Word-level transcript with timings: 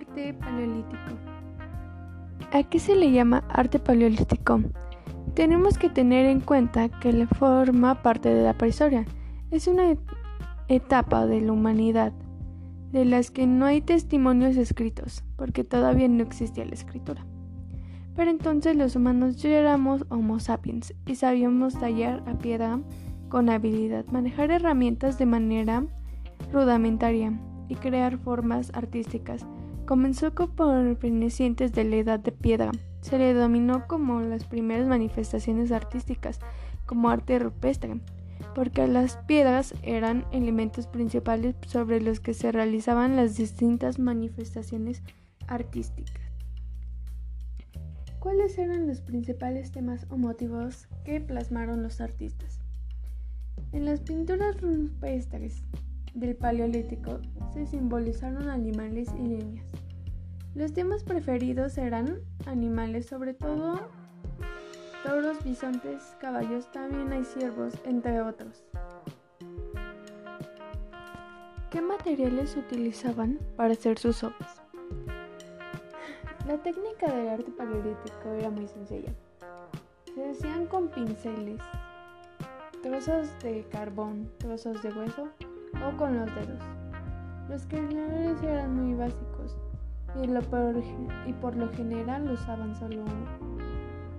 Arte 0.00 0.32
paleolítico. 0.32 1.12
¿A 2.52 2.62
qué 2.62 2.78
se 2.78 2.96
le 2.96 3.12
llama 3.12 3.44
arte 3.50 3.78
paleolítico? 3.78 4.62
Tenemos 5.34 5.76
que 5.76 5.90
tener 5.90 6.24
en 6.24 6.40
cuenta 6.40 6.88
que 6.88 7.12
le 7.12 7.26
forma 7.26 8.00
parte 8.00 8.32
de 8.32 8.42
la 8.42 8.54
prehistoria. 8.54 9.04
Es 9.50 9.66
una 9.66 9.94
etapa 10.68 11.26
de 11.26 11.42
la 11.42 11.52
humanidad 11.52 12.14
de 12.92 13.04
las 13.04 13.30
que 13.30 13.46
no 13.46 13.66
hay 13.66 13.82
testimonios 13.82 14.56
escritos, 14.56 15.22
porque 15.36 15.64
todavía 15.64 16.08
no 16.08 16.22
existía 16.22 16.64
la 16.64 16.74
escritura. 16.74 17.26
Pero 18.16 18.30
entonces 18.30 18.76
los 18.76 18.96
humanos 18.96 19.36
ya 19.36 19.50
éramos 19.50 20.06
Homo 20.08 20.40
sapiens 20.40 20.94
y 21.06 21.16
sabíamos 21.16 21.78
tallar 21.78 22.22
a 22.26 22.38
piedra 22.38 22.80
con 23.28 23.50
habilidad, 23.50 24.06
manejar 24.06 24.50
herramientas 24.50 25.18
de 25.18 25.26
manera 25.26 25.84
rudimentaria 26.50 27.38
y 27.68 27.74
crear 27.74 28.16
formas 28.16 28.72
artísticas. 28.74 29.46
Comenzó 29.90 30.32
por 30.32 30.46
pertenecientes 30.46 31.72
de 31.72 31.82
la 31.82 31.96
Edad 31.96 32.20
de 32.20 32.30
Piedra. 32.30 32.70
Se 33.00 33.18
le 33.18 33.34
dominó 33.34 33.88
como 33.88 34.20
las 34.20 34.44
primeras 34.44 34.86
manifestaciones 34.86 35.72
artísticas, 35.72 36.38
como 36.86 37.10
arte 37.10 37.40
rupestre, 37.40 37.98
porque 38.54 38.86
las 38.86 39.16
piedras 39.16 39.74
eran 39.82 40.26
elementos 40.30 40.86
principales 40.86 41.56
sobre 41.66 42.00
los 42.00 42.20
que 42.20 42.34
se 42.34 42.52
realizaban 42.52 43.16
las 43.16 43.36
distintas 43.36 43.98
manifestaciones 43.98 45.02
artísticas. 45.48 46.22
¿Cuáles 48.20 48.58
eran 48.58 48.86
los 48.86 49.00
principales 49.00 49.72
temas 49.72 50.06
o 50.08 50.16
motivos 50.16 50.86
que 51.04 51.20
plasmaron 51.20 51.82
los 51.82 52.00
artistas? 52.00 52.60
En 53.72 53.86
las 53.86 53.98
pinturas 53.98 54.60
rupestres 54.60 55.64
del 56.14 56.36
Paleolítico 56.36 57.20
se 57.52 57.66
simbolizaron 57.66 58.48
animales 58.48 59.08
y 59.16 59.26
líneas. 59.26 59.79
Los 60.54 60.72
temas 60.72 61.04
preferidos 61.04 61.78
eran 61.78 62.18
animales, 62.46 63.06
sobre 63.06 63.34
todo 63.34 63.88
toros, 65.04 65.42
bisontes, 65.44 66.16
caballos, 66.20 66.70
también 66.72 67.12
hay 67.12 67.24
ciervos, 67.24 67.74
entre 67.84 68.20
otros. 68.20 68.64
¿Qué 71.70 71.80
materiales 71.80 72.56
utilizaban 72.56 73.38
para 73.56 73.74
hacer 73.74 73.96
sus 73.96 74.24
obras? 74.24 74.60
La 76.48 76.58
técnica 76.58 77.06
del 77.14 77.28
arte 77.28 77.50
paleolítico 77.52 78.28
era 78.36 78.50
muy 78.50 78.66
sencilla. 78.66 79.14
Se 80.12 80.30
hacían 80.30 80.66
con 80.66 80.88
pinceles, 80.88 81.60
trozos 82.82 83.28
de 83.44 83.64
carbón, 83.70 84.28
trozos 84.38 84.82
de 84.82 84.88
hueso 84.90 85.28
o 85.86 85.96
con 85.96 86.18
los 86.18 86.34
dedos. 86.34 86.60
Los 87.48 87.66
creadores 87.66 88.42
eran 88.42 88.74
muy 88.74 88.94
básicos 88.94 89.29
y, 90.16 91.28
y 91.28 91.32
por 91.34 91.56
lo 91.56 91.68
general 91.72 92.30
usaban 92.30 92.74
solo 92.74 93.04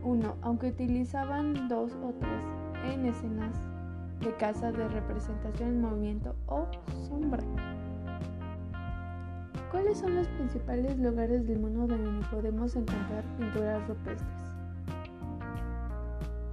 uno, 0.04 0.36
aunque 0.42 0.68
utilizaban 0.68 1.68
dos 1.68 1.94
o 2.04 2.14
tres 2.20 2.44
en 2.94 3.06
escenas 3.06 3.56
de 4.20 4.34
casa 4.36 4.72
de 4.72 4.88
representación 4.88 5.70
en 5.70 5.82
movimiento 5.82 6.36
o 6.48 6.68
sombra. 7.08 7.44
¿Cuáles 9.72 10.00
son 10.00 10.16
los 10.16 10.28
principales 10.28 10.98
lugares 11.00 11.48
del 11.48 11.60
mundo 11.60 11.88
donde 11.88 12.26
podemos 12.28 12.76
encontrar 12.76 13.24
pinturas 13.38 13.88
rupestres? 13.88 14.52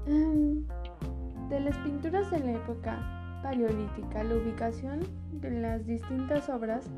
Em, 0.06 0.64
de 1.48 1.61
las 1.61 1.77
pinturas 1.78 2.31
de 2.31 2.41
la 2.41 2.53
época 2.53 3.41
paleolítica. 3.42 4.22
La 4.22 4.34
ubicación 4.34 5.00
de 5.33 5.50
las 5.50 5.84
distintas 5.86 6.48
obras 6.48 6.91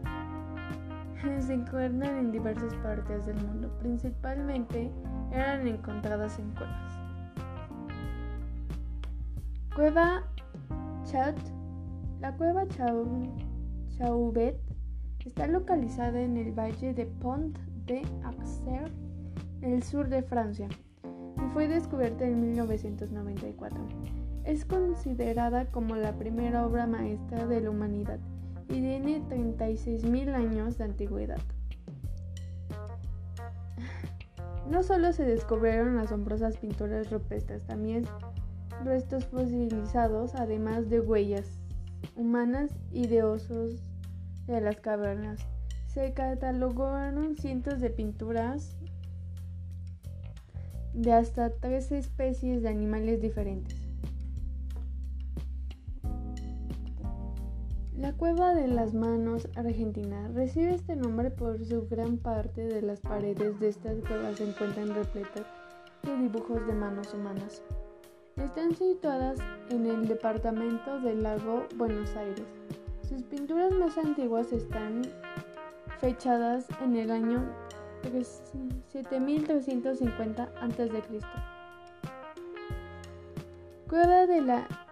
se 1.40 1.54
encuentran 1.54 2.16
en 2.16 2.32
diversas 2.32 2.74
partes 2.76 3.26
del 3.26 3.36
mundo, 3.36 3.70
principalmente 3.78 4.90
eran 5.32 5.66
encontradas 5.66 6.38
en 6.38 6.50
cuevas. 6.52 7.00
Cueva 9.74 10.22
Chat. 11.04 11.36
La 12.20 12.36
cueva 12.36 12.66
Chauvet 12.68 14.60
está 15.24 15.46
localizada 15.46 16.20
en 16.20 16.36
el 16.36 16.52
valle 16.52 16.92
de 16.92 17.06
Pont 17.06 17.58
de 17.86 18.02
Auxerre, 18.24 18.92
en 19.62 19.72
el 19.72 19.82
sur 19.82 20.08
de 20.08 20.22
Francia, 20.22 20.68
y 21.04 21.52
fue 21.52 21.68
descubierta 21.68 22.26
en 22.26 22.40
1994. 22.40 23.78
Es 24.44 24.64
considerada 24.64 25.66
como 25.70 25.96
la 25.96 26.12
primera 26.12 26.66
obra 26.66 26.86
maestra 26.86 27.46
de 27.46 27.60
la 27.60 27.70
humanidad 27.70 28.20
y 28.70 28.80
tiene 28.80 29.20
36.000 29.28 30.34
años 30.34 30.78
de 30.78 30.84
antigüedad. 30.84 31.40
No 34.68 34.84
solo 34.84 35.12
se 35.12 35.24
descubrieron 35.24 35.98
asombrosas 35.98 36.56
pinturas 36.56 37.10
rupestres, 37.10 37.66
también 37.66 38.04
restos 38.84 39.26
fosilizados, 39.26 40.34
además 40.36 40.88
de 40.88 41.00
huellas 41.00 41.58
humanas 42.14 42.70
y 42.92 43.08
de 43.08 43.24
osos 43.24 43.82
de 44.46 44.60
las 44.60 44.76
cavernas. 44.76 45.40
Se 45.88 46.12
catalogaron 46.12 47.36
cientos 47.36 47.80
de 47.80 47.90
pinturas 47.90 48.76
de 50.94 51.12
hasta 51.12 51.50
tres 51.50 51.90
especies 51.90 52.62
de 52.62 52.68
animales 52.68 53.20
diferentes. 53.20 53.89
La 58.00 58.14
Cueva 58.14 58.54
de 58.54 58.66
las 58.66 58.94
Manos 58.94 59.46
Argentina 59.56 60.26
recibe 60.32 60.72
este 60.74 60.96
nombre 60.96 61.30
por 61.30 61.62
su 61.66 61.86
gran 61.86 62.16
parte 62.16 62.62
de 62.62 62.80
las 62.80 62.98
paredes 62.98 63.60
de 63.60 63.68
estas 63.68 64.00
cuevas 64.08 64.38
se 64.38 64.48
encuentran 64.48 64.94
repletas 64.94 65.44
de 66.02 66.16
dibujos 66.16 66.66
de 66.66 66.72
manos 66.72 67.12
humanas. 67.12 67.60
Están 68.38 68.74
situadas 68.74 69.38
en 69.68 69.84
el 69.84 70.08
departamento 70.08 70.98
del 71.00 71.22
lago 71.22 71.66
Buenos 71.76 72.16
Aires. 72.16 72.46
Sus 73.06 73.22
pinturas 73.24 73.70
más 73.72 73.98
antiguas 73.98 74.50
están 74.50 75.02
fechadas 75.98 76.68
en 76.80 76.96
el 76.96 77.10
año 77.10 77.46
7350 78.88 80.42
a.C. 80.42 80.90
Cueva 83.86 84.26
de 84.26 84.40
la 84.40 84.89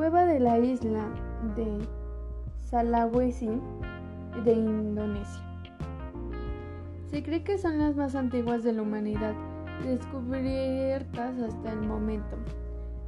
cueva 0.00 0.24
de 0.24 0.40
la 0.40 0.58
isla 0.58 1.04
de 1.56 1.86
Sulawesi 2.70 3.50
de 4.46 4.52
Indonesia. 4.54 5.42
Se 7.10 7.22
cree 7.22 7.44
que 7.44 7.58
son 7.58 7.78
las 7.78 7.96
más 7.96 8.14
antiguas 8.14 8.64
de 8.64 8.72
la 8.72 8.80
humanidad, 8.80 9.34
descubiertas 9.84 11.38
hasta 11.38 11.72
el 11.72 11.82
momento. 11.82 12.38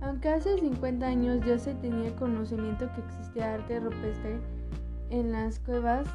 Aunque 0.02 0.28
hace 0.28 0.58
50 0.58 1.06
años 1.06 1.40
ya 1.46 1.58
se 1.58 1.72
tenía 1.76 2.14
conocimiento 2.16 2.90
que 2.94 3.00
existía 3.00 3.54
arte 3.54 3.80
rupestre 3.80 4.38
en 5.08 5.32
las 5.32 5.60
cuevas 5.60 6.06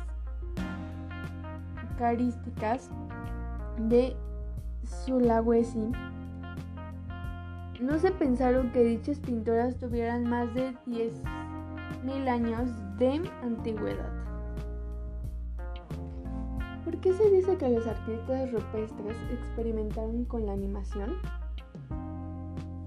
carísticas 1.98 2.92
de 3.80 4.16
Sulawesi, 4.84 5.92
no 7.82 8.00
se 8.00 8.12
pensaron 8.12 8.72
que 8.72 8.84
dichas 8.84 9.20
pinturas 9.20 9.78
tuvieran 9.78 10.24
más 10.24 10.54
de 10.54 10.74
10.000 10.88 12.28
años 12.28 12.72
de 12.98 13.22
antigüedad. 13.44 14.12
¿Por 16.84 16.98
qué 17.00 17.14
se 17.14 17.30
dice 17.30 17.58
que 17.58 17.70
los 17.70 17.86
artistas 17.86 18.52
rupestres 18.52 19.18
experimentaron 19.32 20.26
con 20.26 20.46
la 20.46 20.54
animación? 20.54 21.18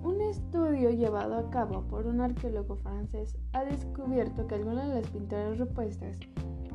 Un 0.03 0.20
estudio 0.23 0.91
llevado 0.91 1.37
a 1.37 1.50
cabo 1.50 1.82
por 1.82 2.06
un 2.06 2.20
arqueólogo 2.20 2.76
francés 2.76 3.37
ha 3.53 3.64
descubierto 3.64 4.47
que 4.47 4.56
algunas 4.56 4.88
de 4.88 5.03
las 5.03 5.11
pinturas 5.11 5.59
rupestres 5.59 6.19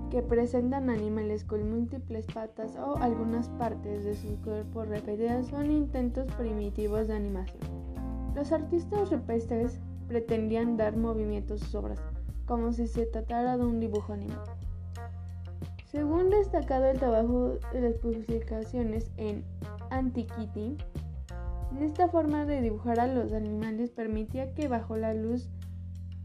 que 0.10 0.22
presentan 0.22 0.90
animales 0.90 1.44
con 1.44 1.70
múltiples 1.70 2.28
patas 2.28 2.78
o 2.78 2.96
algunas 2.98 3.50
partes 3.50 4.06
de 4.06 4.16
su 4.16 4.40
cuerpo 4.42 4.86
repetidas 4.86 5.48
son 5.48 5.72
intentos 5.72 6.32
primitivos 6.36 7.08
de 7.08 7.16
animación. 7.16 7.75
Los 8.36 8.52
artistas 8.52 9.12
rupestres 9.12 9.80
pretendían 10.08 10.76
dar 10.76 10.98
movimiento 10.98 11.54
a 11.54 11.58
sus 11.58 11.74
obras, 11.74 12.00
como 12.46 12.74
si 12.74 12.86
se 12.86 13.06
tratara 13.06 13.58
de 13.58 13.64
un 13.64 13.80
dibujo 13.80 14.14
animado. 14.14 14.58
Según 15.86 16.30
destacado 16.30 16.86
el 16.86 17.00
trabajo 17.00 17.58
de 17.72 17.82
las 17.82 17.96
publicaciones 17.96 19.10
en 19.16 19.46
Antiquity, 19.90 20.78
esta 21.80 22.10
forma 22.10 22.46
de 22.46 22.62
dibujar 22.62 23.00
a 23.00 23.08
los 23.08 23.32
animales 23.32 23.92
permitía 23.92 24.54
que 24.54 24.68
bajo 24.68 24.98
la 24.98 25.14
luz 25.14 25.50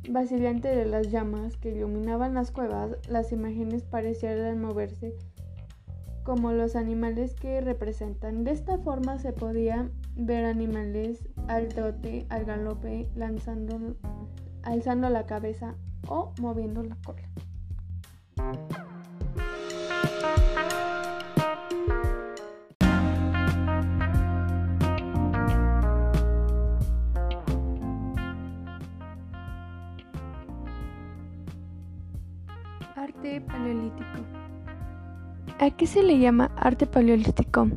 vacilante 0.08 0.68
de 0.68 0.86
las 0.86 1.10
llamas 1.10 1.56
que 1.56 1.70
iluminaban 1.70 2.34
las 2.34 2.50
cuevas, 2.50 2.96
las 3.08 3.32
imágenes 3.32 3.84
parecieran 3.84 4.60
moverse 4.60 5.14
como 6.24 6.52
los 6.52 6.76
animales 6.76 7.34
que 7.34 7.60
representan. 7.60 8.44
De 8.44 8.52
esta 8.52 8.78
forma 8.78 9.18
se 9.18 9.32
podía 9.32 9.90
ver 10.26 10.44
animales 10.44 11.28
al 11.48 11.68
trote, 11.68 12.26
al 12.28 12.44
galope, 12.44 13.08
lanzando, 13.14 13.96
alzando 14.62 15.08
la 15.08 15.26
cabeza 15.26 15.74
o 16.08 16.32
moviendo 16.40 16.82
la 16.82 16.96
cola. 17.04 17.22
Arte 32.96 33.40
paleolítico. 33.40 34.04
¿A 35.58 35.70
qué 35.70 35.86
se 35.86 36.02
le 36.02 36.18
llama 36.18 36.50
arte 36.56 36.86
paleolítico? 36.86 37.68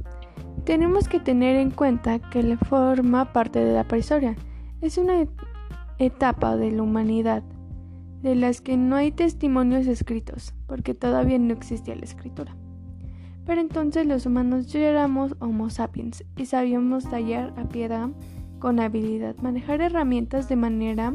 Tenemos 0.65 1.07
que 1.07 1.19
tener 1.19 1.55
en 1.57 1.71
cuenta 1.71 2.19
que 2.19 2.43
le 2.43 2.57
forma 2.57 3.33
parte 3.33 3.63
de 3.63 3.73
la 3.73 3.83
prehistoria. 3.83 4.35
Es 4.81 4.97
una 4.97 5.25
etapa 5.99 6.55
de 6.55 6.71
la 6.71 6.83
humanidad 6.83 7.43
de 8.21 8.35
las 8.35 8.61
que 8.61 8.77
no 8.77 8.95
hay 8.95 9.11
testimonios 9.11 9.85
escritos, 9.85 10.53
porque 10.65 10.93
todavía 10.93 11.37
no 11.37 11.53
existía 11.53 11.95
la 11.95 12.05
escritura. 12.05 12.55
Pero 13.45 13.59
entonces 13.59 14.07
los 14.07 14.25
humanos 14.25 14.71
ya 14.71 14.79
éramos 14.79 15.35
Homo 15.39 15.69
sapiens 15.69 16.23
y 16.37 16.45
sabíamos 16.45 17.09
tallar 17.09 17.53
a 17.57 17.67
piedra 17.67 18.09
con 18.59 18.79
habilidad, 18.79 19.35
manejar 19.39 19.81
herramientas 19.81 20.47
de 20.47 20.55
manera 20.55 21.13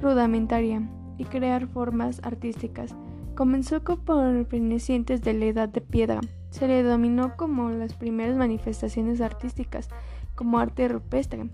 rudimentaria 0.00 0.82
y 1.16 1.24
crear 1.24 1.68
formas 1.68 2.20
artísticas. 2.24 2.96
Comenzó 3.36 3.82
por 3.84 3.96
pertenecientes 3.96 5.22
de 5.22 5.34
la 5.34 5.44
edad 5.44 5.68
de 5.68 5.80
piedra. 5.80 6.20
Se 6.52 6.68
le 6.68 6.82
dominó 6.82 7.34
como 7.36 7.70
las 7.70 7.94
primeras 7.94 8.36
manifestaciones 8.36 9.22
artísticas, 9.22 9.88
como 10.34 10.58
arte 10.58 10.86
rupestre, 10.86 11.48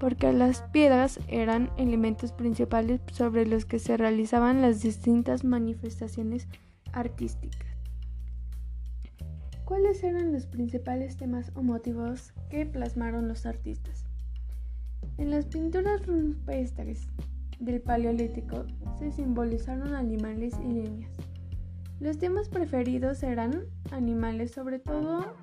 porque 0.00 0.32
las 0.32 0.62
piedras 0.62 1.20
eran 1.28 1.70
elementos 1.76 2.32
principales 2.32 3.02
sobre 3.12 3.46
los 3.46 3.66
que 3.66 3.78
se 3.78 3.98
realizaban 3.98 4.62
las 4.62 4.80
distintas 4.80 5.44
manifestaciones 5.44 6.48
artísticas. 6.92 7.68
¿Cuáles 9.66 10.02
eran 10.02 10.32
los 10.32 10.46
principales 10.46 11.18
temas 11.18 11.52
o 11.54 11.62
motivos 11.62 12.32
que 12.48 12.64
plasmaron 12.64 13.28
los 13.28 13.44
artistas? 13.44 14.06
En 15.18 15.30
las 15.30 15.44
pinturas 15.44 16.06
rupestres 16.06 17.06
del 17.60 17.82
Paleolítico 17.82 18.64
se 18.98 19.12
simbolizaron 19.12 19.94
animales 19.94 20.54
y 20.64 20.68
líneas. 20.68 21.27
Los 22.00 22.16
temas 22.16 22.48
preferidos 22.48 23.24
eran 23.24 23.66
animales, 23.90 24.52
sobre 24.52 24.78
todo 24.78 25.34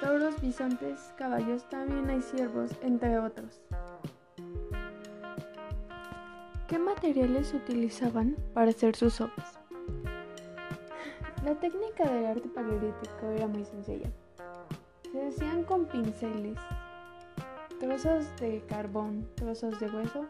toros, 0.00 0.40
bisontes, 0.40 1.12
caballos, 1.18 1.68
también 1.68 2.08
hay 2.08 2.22
ciervos, 2.22 2.70
entre 2.82 3.18
otros. 3.18 3.60
¿Qué 6.68 6.78
materiales 6.78 7.52
utilizaban 7.52 8.36
para 8.54 8.70
hacer 8.70 8.94
sus 8.94 9.20
obras? 9.20 9.58
La 11.44 11.56
técnica 11.56 12.08
del 12.08 12.26
arte 12.26 12.48
paleolítico 12.48 13.26
era 13.34 13.48
muy 13.48 13.64
sencilla. 13.64 14.08
Se 15.10 15.26
hacían 15.26 15.64
con 15.64 15.86
pinceles, 15.86 16.58
trozos 17.80 18.24
de 18.38 18.62
carbón, 18.68 19.28
trozos 19.34 19.80
de 19.80 19.90
hueso 19.90 20.26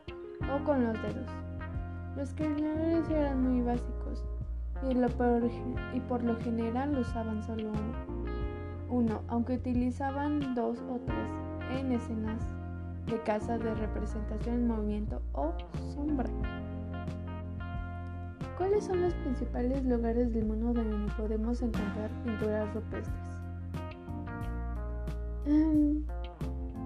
o 0.50 0.64
con 0.64 0.82
los 0.82 0.94
dedos. 1.02 1.28
Los 2.16 2.32
creadores 2.32 3.10
eran 3.10 3.42
muy 3.42 3.60
básicos 3.60 4.24
y, 4.82 6.00
por 6.00 6.22
lo 6.22 6.36
general 6.40 6.96
usaban 6.98 7.42
solo 7.42 7.70
uno, 8.88 9.22
aunque 9.28 9.54
utilizaban 9.54 10.54
dos 10.54 10.78
o 10.90 10.98
tres 11.06 11.30
en 11.78 11.92
escenas 11.92 12.42
de 13.06 13.20
casa 13.22 13.58
de 13.58 13.74
representación 13.74 14.56
en 14.56 14.68
movimiento 14.68 15.22
o 15.32 15.52
sombra. 15.94 16.28
¿Cuáles 18.56 18.84
son 18.84 19.00
los 19.02 19.14
principales 19.14 19.84
lugares 19.84 20.32
del 20.32 20.44
mundo 20.44 20.74
donde 20.74 21.12
podemos 21.14 21.62
encontrar 21.62 22.10
pinturas 22.24 22.72
rupestres? 22.74 23.30
Em, 25.46 26.04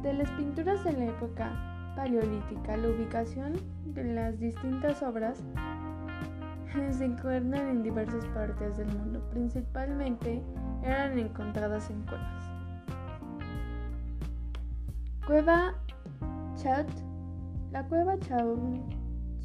de 0.02 0.12
las 0.12 0.30
pinturas 0.32 0.84
de 0.84 0.92
la 0.92 1.06
época 1.06 1.92
paleolítica, 1.96 2.76
la 2.76 2.88
ubicación 2.88 3.54
de 3.86 4.04
las 4.04 4.38
distintas 4.38 5.02
obras 5.02 5.42
se 6.92 7.04
encuentran 7.04 7.68
en 7.68 7.82
diversas 7.82 8.24
partes 8.26 8.76
del 8.76 8.88
mundo, 8.88 9.22
principalmente 9.30 10.42
eran 10.82 11.18
encontradas 11.18 11.88
en 11.90 12.02
cuevas. 12.02 12.50
Cueva 15.26 15.74
Chat, 16.56 16.88
la 17.70 17.86
cueva 17.86 18.16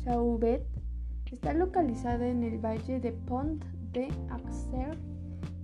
Chauvet 0.04 0.66
está 1.32 1.54
localizada 1.54 2.28
en 2.28 2.44
el 2.44 2.58
valle 2.58 3.00
de 3.00 3.12
Pont 3.12 3.64
de 3.94 4.10
Auxerre, 4.30 4.98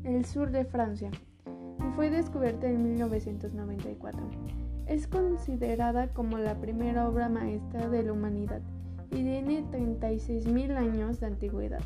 en 0.04 0.16
el 0.16 0.26
sur 0.26 0.52
de 0.52 0.66
Francia, 0.66 1.10
y 1.48 1.96
fue 1.96 2.10
descubierta 2.10 2.68
en 2.68 2.84
1994. 2.84 4.22
Es 4.86 5.08
considerada 5.08 6.14
como 6.14 6.38
la 6.38 6.56
primera 6.62 7.10
obra 7.10 7.28
maestra 7.28 7.90
de 7.90 8.04
la 8.04 8.14
humanidad 8.14 8.62
y 9.12 9.24
tiene 9.24 9.64
36.000 9.72 10.76
años 10.76 11.20
de 11.20 11.26
antigüedad. 11.28 11.84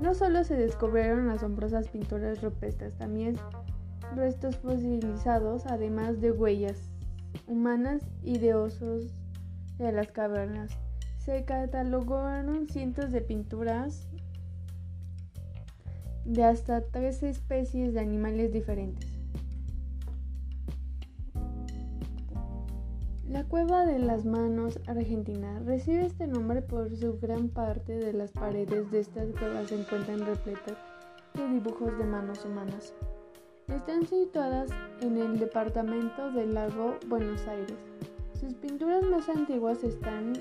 No 0.00 0.14
solo 0.14 0.44
se 0.44 0.56
descubrieron 0.56 1.30
asombrosas 1.30 1.88
pinturas 1.88 2.42
rupestres, 2.42 2.94
también 2.98 3.36
restos 4.14 4.56
fosilizados, 4.58 5.66
además 5.66 6.20
de 6.20 6.32
huellas 6.32 6.78
humanas 7.46 8.02
y 8.22 8.38
de 8.38 8.54
osos 8.54 9.12
de 9.78 9.92
las 9.92 10.10
cavernas. 10.10 10.70
Se 11.18 11.44
catalogaron 11.44 12.68
cientos 12.68 13.12
de 13.12 13.20
pinturas 13.20 14.08
de 16.24 16.44
hasta 16.44 16.82
tres 16.82 17.22
especies 17.22 17.94
de 17.94 18.00
animales 18.00 18.52
diferentes. 18.52 19.13
La 23.34 23.42
cueva 23.42 23.84
de 23.84 23.98
las 23.98 24.24
manos 24.24 24.78
argentina 24.86 25.58
recibe 25.66 26.06
este 26.06 26.28
nombre 26.28 26.62
por 26.62 26.96
su 26.96 27.18
gran 27.18 27.48
parte 27.48 27.98
de 27.98 28.12
las 28.12 28.30
paredes 28.30 28.88
de 28.92 29.00
estas 29.00 29.32
cuevas 29.32 29.70
se 29.70 29.80
encuentran 29.80 30.24
repletas 30.24 30.76
de 31.34 31.48
dibujos 31.48 31.98
de 31.98 32.04
manos 32.04 32.44
humanas. 32.44 32.94
Están 33.66 34.06
situadas 34.06 34.70
en 35.00 35.18
el 35.18 35.36
departamento 35.36 36.30
del 36.30 36.54
lago 36.54 36.96
Buenos 37.08 37.44
Aires. 37.48 37.74
Sus 38.38 38.54
pinturas 38.54 39.02
más 39.02 39.28
antiguas 39.28 39.82
están 39.82 40.34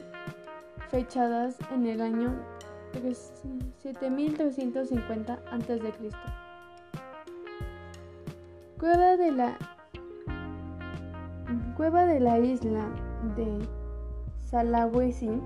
fechadas 0.91 1.58
en 1.72 1.88
el 1.88 2.00
año 2.00 2.46
7350 3.82 5.34
a.C. 5.34 5.82
Cueva 8.77 9.17
de 9.17 9.32
la 9.32 9.73
Cueva 11.75 12.06
de 12.06 12.20
la 12.20 12.38
isla 12.39 12.86
de 13.36 13.68
Sulawesi 14.50 15.42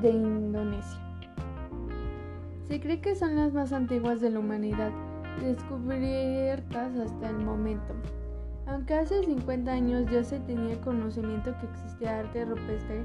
de 0.00 0.10
Indonesia. 0.10 1.00
Se 2.68 2.80
cree 2.80 3.00
que 3.00 3.16
son 3.16 3.34
las 3.34 3.52
más 3.52 3.72
antiguas 3.72 4.20
de 4.20 4.30
la 4.30 4.38
humanidad 4.38 4.92
descubiertas 5.42 6.96
hasta 6.96 7.30
el 7.30 7.38
momento. 7.38 7.94
Aunque 8.66 8.94
hace 8.94 9.24
50 9.24 9.72
años 9.72 10.08
ya 10.10 10.22
se 10.22 10.38
tenía 10.40 10.80
conocimiento 10.80 11.52
que 11.58 11.66
existía 11.66 12.20
arte 12.20 12.44
rupestre 12.44 13.04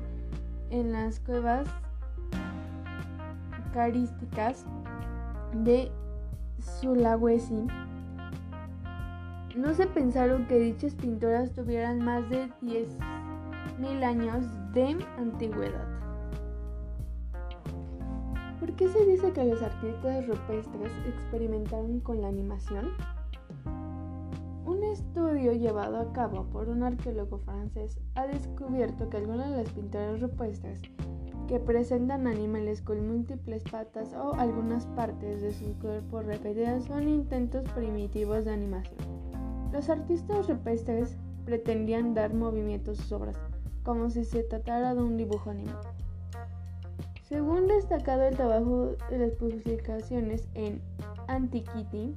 en 0.69 0.91
las 0.91 1.19
cuevas 1.21 1.67
carísticas 3.73 4.65
de 5.63 5.91
Sulawesi, 6.59 7.65
no 9.55 9.73
se 9.73 9.87
pensaron 9.87 10.45
que 10.47 10.59
dichas 10.59 10.93
pinturas 10.95 11.53
tuvieran 11.53 12.03
más 12.03 12.29
de 12.29 12.49
10.000 12.61 14.03
años 14.03 14.45
de 14.73 14.97
antigüedad. 15.17 15.87
¿Por 18.59 18.73
qué 18.73 18.89
se 18.89 19.05
dice 19.05 19.31
que 19.31 19.45
los 19.45 19.61
artistas 19.61 20.27
rupestres 20.27 20.91
experimentaron 21.07 22.01
con 22.01 22.21
la 22.21 22.27
animación? 22.27 22.91
Un 24.65 24.83
estudio 24.83 25.53
llevado 25.53 25.99
a 25.99 26.11
cabo 26.11 26.45
por 26.51 26.67
un 26.67 26.83
arqueólogo 26.83 27.37
francés 27.39 27.97
ha 28.15 28.27
descubierto 28.27 29.09
que 29.09 29.17
algunas 29.17 29.51
de 29.51 29.57
las 29.57 29.69
pinturas 29.69 30.19
rupestres 30.19 30.81
que 31.47 31.59
presentan 31.59 32.27
animales 32.27 32.81
con 32.81 33.07
múltiples 33.07 33.63
patas 33.63 34.13
o 34.13 34.33
algunas 34.33 34.85
partes 34.87 35.41
de 35.41 35.53
su 35.53 35.77
cuerpo 35.79 36.21
repetidas 36.21 36.85
son 36.85 37.07
intentos 37.07 37.69
primitivos 37.73 38.43
de 38.45 38.51
animación. 38.51 39.24
Los 39.75 39.89
artistas 39.89 40.47
rupestres 40.47 41.17
pretendían 41.43 42.13
dar 42.13 42.33
movimiento 42.33 42.91
a 42.91 42.95
sus 42.95 43.11
obras, 43.11 43.35
como 43.83 44.09
si 44.09 44.23
se 44.23 44.41
tratara 44.41 44.95
de 44.95 45.01
un 45.01 45.17
dibujo 45.17 45.49
animado. 45.49 45.91
Según 47.27 47.67
destacado 47.67 48.23
el 48.23 48.37
trabajo 48.37 48.95
de 49.09 49.17
las 49.17 49.33
publicaciones 49.33 50.47
en 50.53 50.81
Antiquity, 51.27 52.15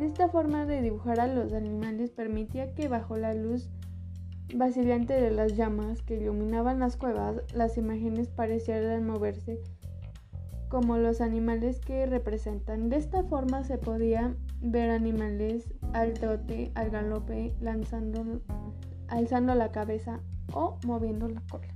esta 0.00 0.28
forma 0.30 0.66
de 0.66 0.82
dibujar 0.82 1.20
a 1.20 1.28
los 1.28 1.52
animales 1.52 2.10
permitía 2.10 2.74
que 2.74 2.88
bajo 2.88 3.16
la 3.16 3.34
luz 3.34 3.70
vacilante 4.52 5.12
de 5.12 5.30
las 5.30 5.56
llamas 5.56 6.02
que 6.02 6.16
iluminaban 6.16 6.80
las 6.80 6.96
cuevas, 6.96 7.36
las 7.54 7.78
imágenes 7.78 8.30
parecieran 8.30 9.06
moverse 9.06 9.60
como 10.68 10.98
los 10.98 11.20
animales 11.20 11.78
que 11.78 12.04
representan. 12.06 12.88
De 12.88 12.96
esta 12.96 13.22
forma 13.22 13.62
se 13.62 13.78
podía 13.78 14.34
ver 14.60 14.90
animales 14.90 15.72
al 15.92 16.14
trote, 16.14 16.72
al 16.74 16.90
galope, 16.90 17.54
lanzando, 17.60 18.42
alzando 19.08 19.54
la 19.54 19.70
cabeza 19.70 20.20
o 20.52 20.78
moviendo 20.86 21.28
la 21.28 21.42
cola. 21.50 21.68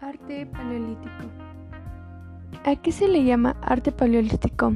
Arte 0.00 0.46
paleolítico. 0.46 1.10
¿A 2.64 2.76
qué 2.76 2.92
se 2.92 3.08
le 3.08 3.24
llama 3.24 3.56
arte 3.62 3.92
paleolítico? 3.92 4.72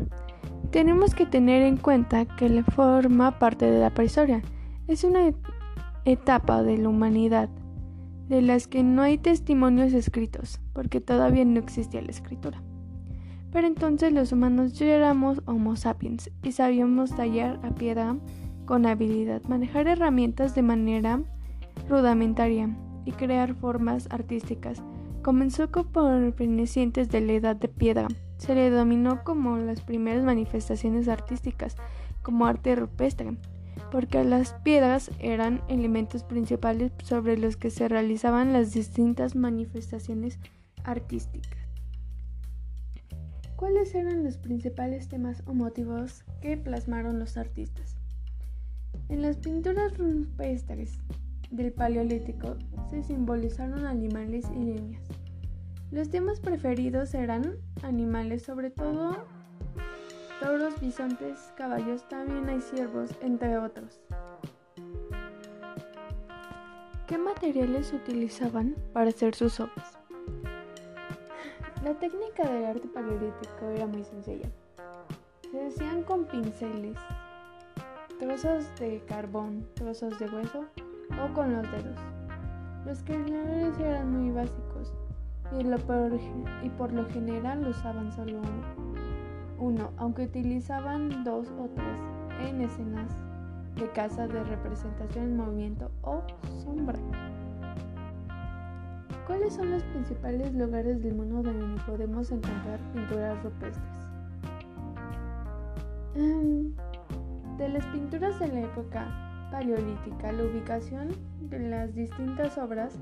Tenemos 0.73 1.14
que 1.14 1.26
tener 1.26 1.61
en 1.61 1.76
cuenta 1.76 2.25
que 2.25 2.49
le 2.49 2.62
forma 2.62 3.38
parte 3.38 3.71
de 3.71 3.79
la 3.79 3.91
prehistoria. 3.91 4.41
Es 4.88 5.05
una 5.05 5.31
etapa 6.07 6.62
de 6.62 6.79
la 6.79 6.88
humanidad 6.88 7.50
de 8.31 8.41
las 8.41 8.69
que 8.69 8.83
no 8.83 9.02
hay 9.02 9.19
testimonios 9.19 9.93
escritos, 9.93 10.61
porque 10.73 11.02
todavía 11.02 11.45
no 11.45 11.61
existía 11.61 12.00
la 12.00 12.11
escritura. 12.11 12.62
Pero 13.52 13.67
entonces 13.67 14.14
los 14.14 14.33
humanos 14.33 14.73
ya 14.79 14.87
éramos 14.87 15.43
Homo 15.45 15.76
sapiens 15.76 16.31
y 16.43 16.52
sabíamos 16.52 17.14
tallar 17.14 17.61
a 17.62 17.75
piedra 17.75 18.17
con 18.64 18.87
habilidad, 18.87 19.43
manejar 19.45 19.88
herramientas 19.88 20.55
de 20.55 20.62
manera 20.62 21.21
rudimentaria 21.87 22.75
y 23.05 23.12
crear 23.12 23.55
formas 23.57 24.09
artísticas. 24.11 24.83
Comenzó 25.23 25.71
por 25.71 25.85
pertenecientes 25.85 27.11
de 27.11 27.21
la 27.21 27.33
Edad 27.35 27.57
de 27.57 27.69
Piedra. 27.69 28.09
Se 28.42 28.56
le 28.56 28.70
dominó 28.70 29.22
como 29.22 29.56
las 29.58 29.82
primeras 29.82 30.25
manifestaciones 30.25 31.06
artísticas, 31.06 31.76
como 32.22 32.44
arte 32.44 32.75
rupestre, 32.75 33.37
porque 33.92 34.25
las 34.25 34.54
piedras 34.64 35.12
eran 35.20 35.62
elementos 35.68 36.25
principales 36.25 36.90
sobre 37.04 37.38
los 37.38 37.56
que 37.56 37.70
se 37.70 37.87
realizaban 37.87 38.52
las 38.52 38.72
distintas 38.72 39.37
manifestaciones 39.37 40.40
artísticas. 40.82 41.68
¿Cuáles 43.54 43.94
eran 43.94 44.25
los 44.25 44.38
principales 44.38 45.06
temas 45.06 45.44
o 45.46 45.54
motivos 45.54 46.25
que 46.40 46.56
plasmaron 46.56 47.20
los 47.20 47.37
artistas? 47.37 47.96
En 49.08 49.22
las 49.22 49.37
pinturas 49.37 49.96
rupestres 49.96 50.99
del 51.52 51.72
Paleolítico 51.72 52.56
se 52.90 53.04
simbolizaron 53.04 53.87
animales 53.87 54.46
y 54.52 54.64
líneas. 54.64 55.22
Los 55.92 56.08
temas 56.08 56.40
preferidos 56.40 57.12
eran 57.12 57.58
animales, 57.82 58.44
sobre 58.44 58.70
todo 58.70 59.26
toros, 60.40 60.80
bisontes, 60.80 61.52
caballos, 61.54 62.08
también 62.08 62.49
hay 62.49 62.62
ciervos, 62.62 63.11
entre 63.20 63.58
otros. 63.58 64.00
¿Qué 67.06 67.18
materiales 67.18 67.92
utilizaban 67.92 68.75
para 68.94 69.11
hacer 69.11 69.34
sus 69.34 69.61
obras? 69.61 69.99
La 71.84 71.92
técnica 71.99 72.49
del 72.49 72.64
arte 72.64 72.88
paleolítico 72.88 73.68
era 73.76 73.87
muy 73.87 74.02
sencilla. 74.02 74.49
Se 75.50 75.66
hacían 75.66 76.04
con 76.04 76.25
pinceles, 76.25 76.96
trozos 78.18 78.64
de 78.80 79.02
carbón, 79.06 79.68
trozos 79.75 80.18
de 80.18 80.25
hueso 80.25 80.64
o 81.22 81.34
con 81.34 81.52
los 81.52 81.70
dedos. 81.70 81.99
Los 82.87 83.02
creadores 83.02 83.78
eran 83.78 84.11
muy 84.11 84.30
básicos 84.30 84.94
y, 85.61 86.68
por, 86.71 86.92
lo 86.92 87.04
general 87.11 87.66
usaban 87.66 88.12
solo 88.12 88.40
uno, 89.59 89.90
aunque 89.97 90.25
utilizaban 90.25 91.25
dos 91.25 91.49
o 91.59 91.68
tres 91.75 92.49
en 92.49 92.62
escenas 92.62 93.12
de 93.76 93.90
casa 93.90 94.26
de 94.26 94.42
representación 94.44 95.25
en 95.25 95.37
movimiento 95.37 95.90
o 96.02 96.23
sombra. 96.62 96.99
¿Cuáles 99.26 99.54
son 99.54 99.71
los 99.71 99.82
principales 99.85 100.52
lugares 100.54 101.02
del 101.02 101.14
mundo 101.14 101.42
donde 101.42 101.80
podemos 101.82 102.30
encontrar 102.30 102.80
pinturas 102.92 103.42
rupestres? 103.42 104.02
Em, 106.14 106.75
de 107.56 107.68
las 107.68 107.87
pinturas 107.87 108.38
de 108.40 108.49
la 108.49 108.61
época 108.62 109.49
paleolítica, 109.50 110.32
la 110.32 110.42
ubicación 110.44 111.09
de 111.40 111.59
las 111.61 111.94
distintas 111.94 112.59
obras 112.59 112.99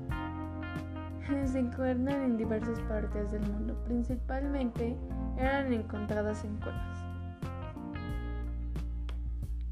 se 1.47 1.59
encuentran 1.59 2.23
en 2.23 2.37
diversas 2.37 2.79
partes 2.81 3.31
del 3.31 3.41
mundo, 3.41 3.75
principalmente 3.85 4.95
eran 5.37 5.73
encontradas 5.73 6.43
en 6.43 6.57
cuevas. 6.57 6.97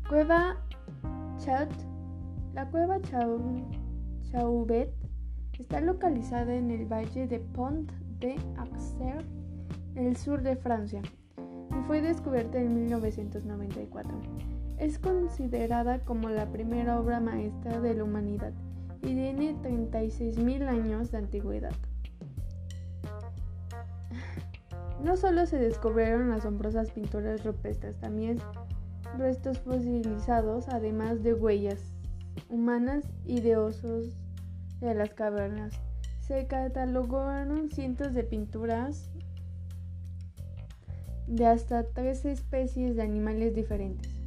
Cueva 0.08 0.58
Chat. 1.38 1.72
La 2.54 2.66
cueva 2.70 3.00
Chauvet 4.32 4.92
está 5.60 5.82
localizada 5.82 6.56
en 6.56 6.72
el 6.72 6.86
valle 6.86 7.28
de 7.28 7.40
Pont 7.40 7.92
de 8.20 8.36
Auxerre, 8.58 9.26
en 9.96 10.08
el 10.08 10.18
sur 10.18 10.42
de 10.42 10.56
Francia, 10.56 11.02
y 11.38 11.84
fue 11.86 12.02
descubierta 12.02 12.60
en 12.60 12.74
1994. 12.74 14.12
Es 14.78 14.98
considerada 14.98 16.00
como 16.00 16.30
la 16.30 16.52
primera 16.52 17.00
obra 17.00 17.20
maestra 17.20 17.80
de 17.80 17.94
la 17.94 18.04
humanidad 18.04 18.54
y 19.02 19.14
tiene 19.14 19.56
36.000 19.56 20.68
años 20.68 21.12
de 21.12 21.18
antigüedad. 21.18 21.74
No 25.04 25.16
solo 25.16 25.46
se 25.46 25.58
descubrieron 25.58 26.34
asombrosas 26.34 26.92
pinturas 26.92 27.46
rupestres, 27.46 27.98
también 28.02 28.38
restos 29.18 29.60
fosilizados, 29.60 30.68
además 30.68 31.24
de 31.24 31.34
huellas 31.34 31.80
humanas 32.50 33.06
y 33.26 33.40
de 33.40 33.56
osos 33.56 34.18
de 34.82 34.94
las 34.96 35.14
cavernas. 35.14 35.74
Se 36.20 36.48
catalogaron 36.48 37.70
cientos 37.70 38.14
de 38.14 38.24
pinturas 38.24 39.10
de 41.28 41.46
hasta 41.46 41.84
tres 41.84 42.26
especies 42.26 42.96
de 42.96 43.04
animales 43.04 43.56
diferentes. 43.56 44.19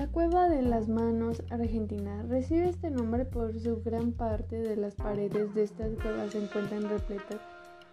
La 0.00 0.06
cueva 0.06 0.48
de 0.48 0.62
las 0.62 0.88
manos 0.88 1.42
argentina 1.50 2.24
recibe 2.26 2.70
este 2.70 2.90
nombre 2.90 3.26
por 3.26 3.60
su 3.60 3.82
gran 3.82 4.12
parte 4.12 4.56
de 4.56 4.74
las 4.74 4.94
paredes 4.94 5.54
de 5.54 5.64
estas 5.64 5.94
cuevas 5.96 6.32
se 6.32 6.42
encuentran 6.42 6.88
repletas 6.88 7.38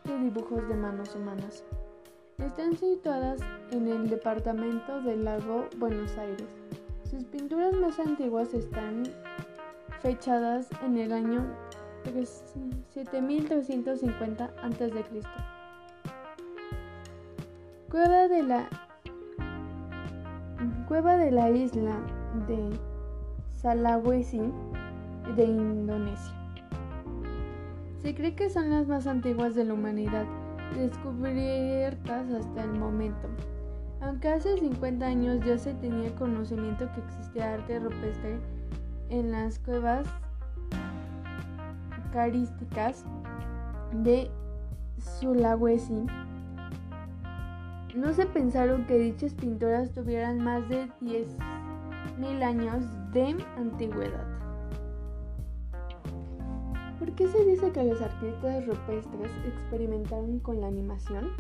de 0.06 0.18
dibujos 0.18 0.66
de 0.70 0.76
manos 0.76 1.14
humanas. 1.14 1.66
Están 2.38 2.78
situadas 2.78 3.42
en 3.72 3.90
el 3.90 4.10
departamento 4.10 5.02
del 5.02 5.26
lago 5.26 5.68
Buenos 5.80 6.18
Aires. 6.18 6.48
Sus 7.04 7.26
pinturas 7.26 7.74
más 7.74 8.00
antiguas 8.00 8.54
están 8.54 9.04
fechadas 10.00 10.70
en 10.86 11.00
el 11.00 11.12
año 11.12 11.46
7350 12.06 14.46
a.C. 14.46 14.94
Cueva 17.90 18.30
de 18.30 18.44
la 18.44 18.87
Cueva 20.88 21.18
de 21.18 21.32
la 21.32 21.50
isla 21.50 21.98
de 22.48 22.80
Sulawesi 23.62 24.54
de 25.36 25.44
Indonesia. 25.44 26.34
Se 28.02 28.16
cree 28.16 28.36
que 28.36 28.50
son 28.50 28.70
las 28.70 28.88
más 28.88 29.06
antiguas 29.06 29.54
de 29.56 29.66
la 29.66 29.74
humanidad 29.74 30.26
descubiertas 30.76 32.32
hasta 32.32 32.64
el 32.64 32.72
momento. 32.72 33.28
Aunque 34.00 34.30
hace 34.30 34.58
50 34.58 35.06
años 35.06 35.46
ya 35.46 35.58
se 35.58 35.74
tenía 35.74 36.16
conocimiento 36.16 36.90
que 36.94 37.02
existía 37.02 37.56
arte 37.56 37.80
rupestre 37.80 38.40
en 39.10 39.32
las 39.32 39.60
cuevas 39.60 40.08
carísticas 42.14 43.04
de 43.92 44.32
Sulawesi, 45.20 46.06
no 47.98 48.14
se 48.14 48.28
pensaron 48.28 48.86
que 48.86 49.00
dichas 49.00 49.34
pinturas 49.34 49.92
tuvieran 49.92 50.38
más 50.38 50.70
de 50.70 50.88
10.000 51.02 52.44
años 52.44 52.86
de 53.12 53.36
antigüedad. 53.58 54.28
¿Por 57.00 57.12
qué 57.14 57.28
se 57.28 57.44
dice 57.44 57.72
que 57.72 57.84
los 57.84 58.00
artistas 58.00 58.68
rupestres 58.68 59.32
experimentaron 59.48 60.40
con 60.40 60.62
la 60.62 60.68
animación? 60.68 61.32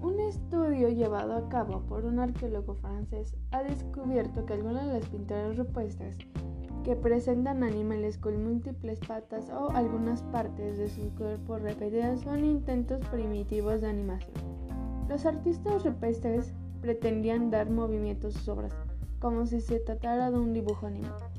Un 0.00 0.20
estudio 0.20 0.88
llevado 0.88 1.34
a 1.34 1.48
cabo 1.48 1.80
por 1.88 2.04
un 2.04 2.20
arqueólogo 2.20 2.76
francés 2.76 3.34
ha 3.50 3.64
descubierto 3.64 4.46
que 4.46 4.52
algunas 4.52 4.86
de 4.86 5.00
las 5.00 5.08
pinturas 5.08 5.56
rupestres 5.56 6.18
que 6.84 6.94
presentan 6.94 7.64
animales 7.64 8.16
con 8.16 8.44
múltiples 8.44 9.00
patas 9.00 9.50
o 9.50 9.70
algunas 9.70 10.22
partes 10.24 10.78
de 10.78 10.88
su 10.88 11.12
cuerpo 11.16 11.58
repetidas 11.58 12.20
son 12.20 12.44
intentos 12.44 13.04
primitivos 13.08 13.80
de 13.80 13.88
animación. 13.88 14.53
Los 15.08 15.26
artistas 15.26 15.84
rupestres 15.84 16.54
pretendían 16.80 17.50
dar 17.50 17.70
movimiento 17.70 18.28
a 18.28 18.30
sus 18.30 18.48
obras, 18.48 18.72
como 19.18 19.46
si 19.46 19.60
se 19.60 19.80
tratara 19.80 20.30
de 20.30 20.38
un 20.38 20.52
dibujo 20.52 20.86
animado. 20.86 21.30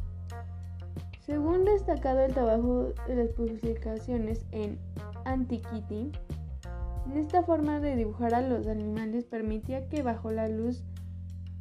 Según 1.22 1.66
destacado 1.66 2.20
el 2.20 2.34
trabajo 2.34 2.94
de 3.08 3.16
las 3.16 3.30
publicaciones 3.32 4.46
en 4.52 4.78
Antiquity, 5.26 6.12
esta 7.16 7.44
forma 7.44 7.80
de 7.80 7.96
dibujar 7.96 8.36
a 8.36 8.42
los 8.42 8.68
animales 8.68 9.26
permitía 9.26 9.88
que 9.88 10.04
bajo 10.04 10.32
la 10.32 10.48
luz 10.48 10.84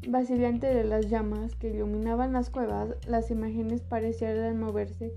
vacilante 0.08 0.66
de 0.66 0.84
las 0.84 1.08
llamas 1.08 1.54
que 1.54 1.70
iluminaban 1.70 2.32
las 2.32 2.50
cuevas, 2.50 2.90
las 3.06 3.30
imágenes 3.30 3.82
parecieran 3.82 4.60
moverse 4.60 5.14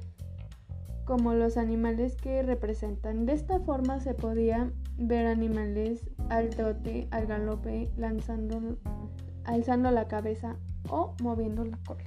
como 1.05 1.33
los 1.33 1.57
animales 1.57 2.15
que 2.15 2.43
representan. 2.43 3.25
De 3.25 3.33
esta 3.33 3.59
forma 3.59 3.99
se 3.99 4.13
podía 4.13 4.71
ver 4.97 5.25
animales 5.25 6.09
al 6.29 6.49
trote, 6.49 7.07
al 7.11 7.25
galope, 7.25 7.91
lanzando, 7.97 8.77
alzando 9.45 9.91
la 9.91 10.07
cabeza 10.07 10.55
o 10.89 11.15
moviendo 11.21 11.63
la 11.63 11.77
cola. 11.85 12.03